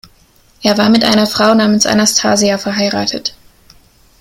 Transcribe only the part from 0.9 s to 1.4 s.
einer